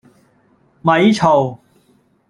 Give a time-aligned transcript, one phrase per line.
[0.81, 1.59] 咪嘈